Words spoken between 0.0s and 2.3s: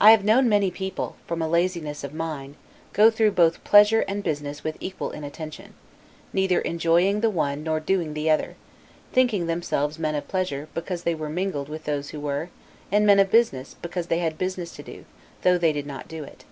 I have known many people, from laziness of